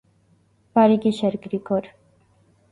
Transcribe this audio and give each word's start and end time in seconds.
-Բարի՛ 0.77 0.97
գիշեր, 1.05 1.39
Գրիգոր… 1.45 1.93